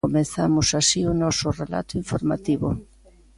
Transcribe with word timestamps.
Comezamos 0.07 0.67
así 0.79 1.01
o 1.11 1.13
noso 1.23 1.47
relato 1.61 1.91
informativo. 2.01 2.69